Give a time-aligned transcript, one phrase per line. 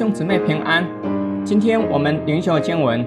[0.00, 0.82] 兄姊妹平安。
[1.44, 3.04] 今天我们灵修经文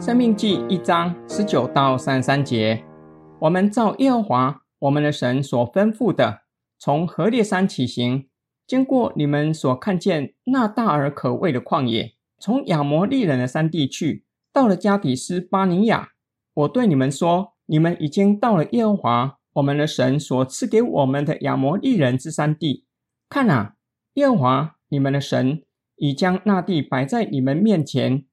[0.04, 2.84] 《生命记》一章十九到三十三节。
[3.38, 6.42] 我们照耶和华我们的神所吩咐的，
[6.78, 8.28] 从何烈山起行，
[8.66, 16.10] 经过你们所看见那大而可畏的旷野，从亚摩利人的山地去，到了加底斯巴尼亚。
[16.52, 22.84] 我对你们说，你们已经到了耶和华我们的神所赐给我们的亚摩利人之山地。
[23.30, 23.76] 看啊，
[24.16, 25.62] 耶和华你们的神。
[26.04, 28.26] 已将那地摆在你们面前，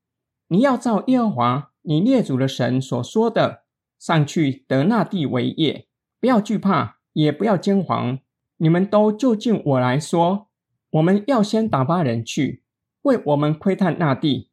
[0.49, 3.63] 你要照耶和华你列祖的神所说的，
[3.97, 5.87] 上去得那地为业，
[6.19, 8.19] 不要惧怕，也不要惊惶。
[8.57, 10.49] 你们都就近我来说，
[10.89, 12.61] 我们要先打发人去，
[13.03, 14.49] 为我们窥探那地，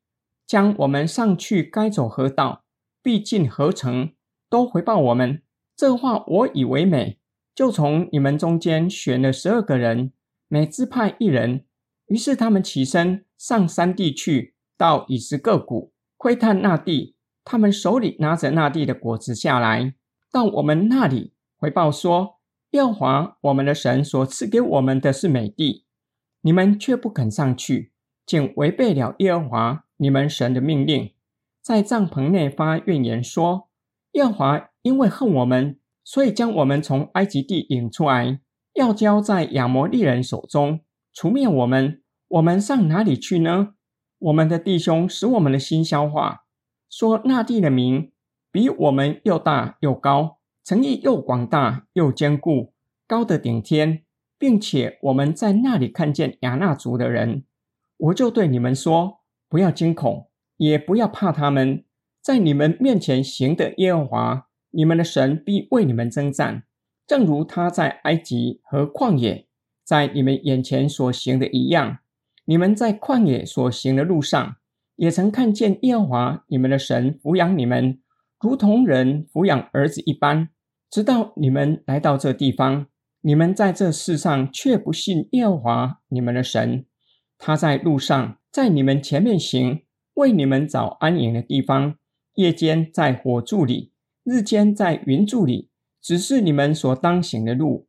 [0.46, 2.62] 将我们上去该走何道，
[3.02, 4.12] 必进何城，
[4.48, 5.42] 都回报我们。
[5.76, 7.18] 这话我以为美，
[7.52, 10.12] 就从你们中间选了十二个人，
[10.46, 11.64] 每支派一人。
[12.08, 17.14] 于是他们起身上山地去，到以实各谷窥探那地。
[17.44, 19.94] 他们手里拿着那地的果子下来，
[20.30, 22.40] 到我们那里回报说：
[22.72, 25.86] 耶和华我们的神所赐给我们的是美地，
[26.42, 27.92] 你们却不肯上去，
[28.26, 31.14] 竟违背了耶和华你们神的命令，
[31.62, 33.70] 在帐篷内发怨言说：
[34.12, 38.40] 耶和华因为恨我们，所以将我们从埃及地引出来，
[38.74, 40.80] 要交在亚摩利人手中。
[41.20, 43.74] 除灭我们，我们上哪里去呢？
[44.20, 46.44] 我们的弟兄使我们的心消化，
[46.88, 48.12] 说那地的名
[48.52, 52.72] 比我们又大又高，诚意又广大又坚固，
[53.08, 54.04] 高得顶天，
[54.38, 57.42] 并且我们在那里看见亚衲族的人。
[57.96, 61.84] 我就对你们说：不要惊恐，也不要怕他们，
[62.22, 66.62] 在你们面前行的耶和华你们的神必为你们征战，
[67.08, 69.47] 正如他在埃及和旷野。
[69.88, 72.00] 在你们眼前所行的一样，
[72.44, 74.56] 你们在旷野所行的路上，
[74.96, 77.98] 也曾看见耶和华你们的神抚养你们，
[78.38, 80.50] 如同人抚养儿子一般。
[80.90, 82.88] 直到你们来到这地方，
[83.22, 86.84] 你们在这世上却不信耶和华你们的神。
[87.38, 89.80] 他在路上在你们前面行，
[90.16, 91.94] 为你们找安营的地方；
[92.34, 95.70] 夜间在火柱里，日间在云柱里，
[96.02, 97.87] 指示你们所当行的路。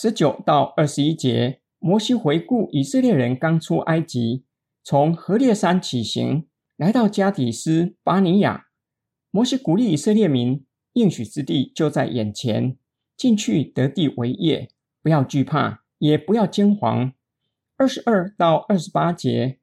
[0.00, 4.44] 十九到二十一节，摩西回顾以色列人刚出埃及，
[4.84, 8.68] 从何烈山起行，来到加底斯巴尼亚。
[9.32, 12.76] 摩西鼓励以色列民，应许之地就在眼前，
[13.16, 14.70] 进去得地为业，
[15.02, 17.14] 不要惧怕，也不要惊惶。
[17.76, 19.58] 二十二到二十八节，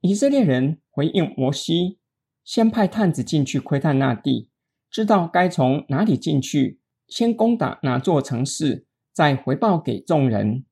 [0.00, 2.00] 以色列人回应摩西，
[2.42, 4.50] 先派探子进去窥探那地，
[4.90, 8.85] 知道该从哪里进去，先攻打哪座城市。
[9.16, 10.66] 再回报给众人。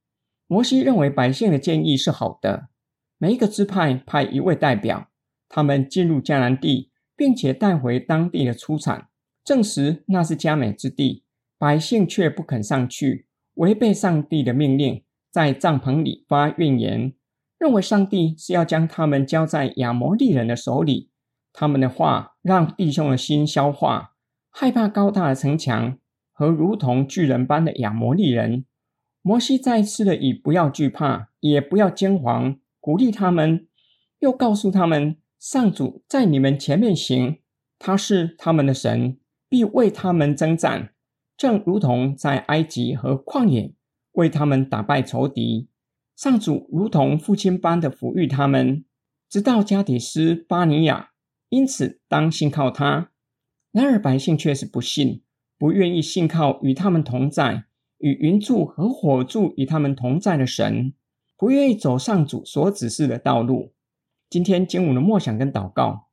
[0.46, 2.68] 摩西认为百姓的建议是好的。
[3.16, 5.08] 每一个支派派一位代表，
[5.48, 9.08] 他们进入迦南地，并且带回当地的出产，
[9.42, 11.24] 证实那是佳美之地。
[11.56, 17.14] 百姓却不肯上去，违背上帝的命令，在帐篷里发怨言，
[17.58, 21.10] 认为上帝是要将他们交在亚摩利人的手里。
[21.54, 24.16] 他们的话让弟兄的心消化，
[24.50, 25.96] 害怕高大的城墙。
[26.34, 28.66] 和如同巨人般的亚摩利人，
[29.22, 33.68] 摩西再次的以不要惧怕，也不要惊惶，鼓励他们，
[34.18, 37.38] 又告诉他们，上主在你们前面行，
[37.78, 39.18] 他是他们的神，
[39.48, 40.92] 必为他们征战，
[41.36, 43.72] 正如同在埃及和旷野
[44.12, 45.68] 为他们打败仇敌。
[46.16, 48.84] 上主如同父亲般的抚育他们，
[49.30, 51.10] 直到加底斯巴尼亚，
[51.48, 53.10] 因此当信靠他。
[53.72, 55.22] 然而百姓却是不信。
[55.58, 57.64] 不愿意信靠与他们同在、
[57.98, 60.92] 与云柱和火柱与他们同在的神，
[61.36, 63.72] 不愿意走上主所指示的道路。
[64.28, 66.08] 今天经文的默想跟祷告，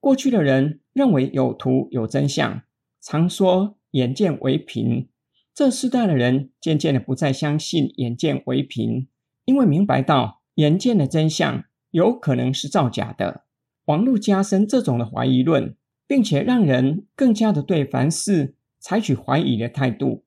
[0.00, 2.62] 过去的人认为有图有真相，
[3.00, 5.08] 常说眼见为凭。
[5.54, 9.08] 这世代的人渐渐的不再相信眼见为凭，
[9.44, 13.44] 因为明白到眼见的真相有可能是造假的。
[13.86, 15.76] 网络加深这种的怀疑论，
[16.06, 18.56] 并且让人更加的对凡事。
[18.84, 20.26] 采取怀疑的态度，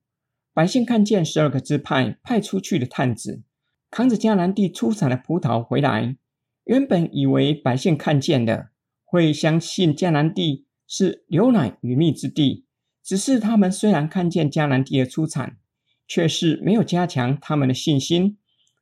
[0.52, 3.44] 百姓看见十二个支派派出去的探子
[3.92, 6.18] 扛着迦南地出产的葡萄回来，
[6.64, 8.70] 原本以为百姓看见的
[9.06, 12.66] 会相信迦南地是牛奶与蜜之地，
[13.04, 15.58] 只是他们虽然看见迦南地的出产，
[16.08, 18.40] 却是没有加强他们的信心，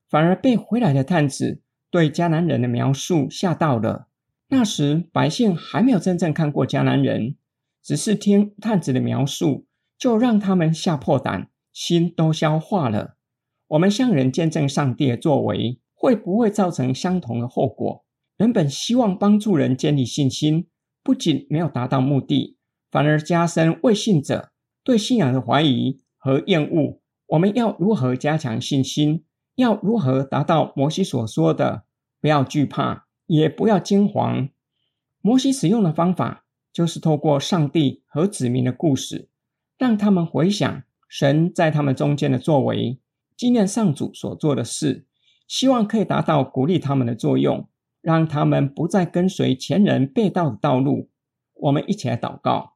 [0.09, 1.61] 反而被回来的探子
[1.91, 4.07] 对迦南人的描述吓到了。
[4.47, 7.35] 那时百姓还没有真正看过迦南人。
[7.85, 13.15] 只是听探子的描述，就让他们吓破胆，心都消化了。
[13.67, 18.03] 我们向人见证上帝的作为，会不会造成相同的后果？
[18.37, 20.67] 人本希望帮助人建立信心，
[21.03, 22.57] 不仅没有达到目的，
[22.89, 24.51] 反而加深未信者
[24.83, 26.99] 对信仰的怀疑和厌恶。
[27.27, 29.25] 我们要如何加强信心？
[29.57, 31.83] 要如何达到摩西所说的
[32.19, 34.49] “不要惧怕，也不要惊惶”？
[35.21, 36.44] 摩西使用的方法
[36.75, 39.29] 就是透过上帝和子民的故事，
[39.77, 42.99] 让他们回想神在他们中间的作为，
[43.37, 45.07] 纪念上主所做的事，
[45.47, 47.69] 希望可以达到鼓励他们的作用，
[48.01, 51.09] 让他们不再跟随前人背道的道路。
[51.53, 52.73] 我们一起来祷告，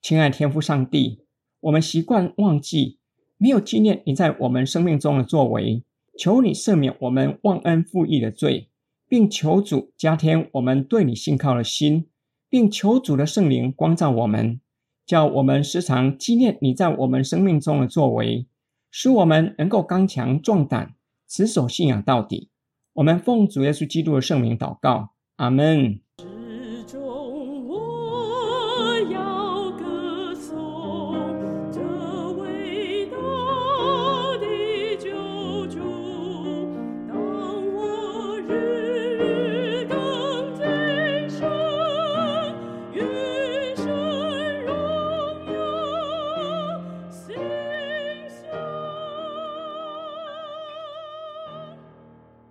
[0.00, 1.24] 亲爱天父上帝，
[1.62, 3.00] 我们习惯忘记，
[3.36, 5.82] 没有纪念你在我们生命中的作为。
[6.16, 8.68] 求你赦免我们忘恩负义的罪，
[9.08, 12.09] 并求主加添我们对你信靠的心，
[12.50, 14.60] 并求主的圣灵光照我们，
[15.06, 18.46] 叫我们时常纪念你在我们生命中的作为，
[18.90, 20.94] 使我们能够刚强壮胆，
[21.28, 22.50] 持守信仰到底。
[22.94, 26.00] 我们奉主耶稣基督的圣名祷告，阿门。